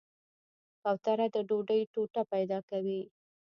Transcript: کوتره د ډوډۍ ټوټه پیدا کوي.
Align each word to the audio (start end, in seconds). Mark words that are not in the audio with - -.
کوتره 0.81 1.25
د 1.35 1.37
ډوډۍ 1.47 1.81
ټوټه 1.93 2.21
پیدا 2.31 2.59
کوي. 2.69 3.01